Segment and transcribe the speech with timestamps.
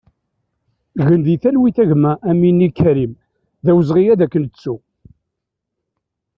[1.05, 3.13] Gen di talwit a gma Amini Karim,
[3.63, 4.75] d awezɣi ad k-nettu!